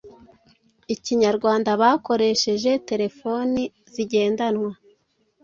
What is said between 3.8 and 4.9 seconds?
zigendanwa.